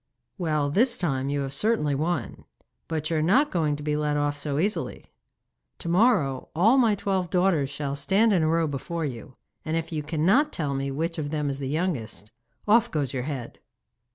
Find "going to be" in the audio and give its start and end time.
3.51-3.95